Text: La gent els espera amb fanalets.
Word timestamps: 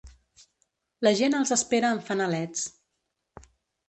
La 1.07 1.11
gent 1.19 1.37
els 1.39 1.51
espera 1.55 1.91
amb 1.97 2.05
fanalets. 2.07 2.65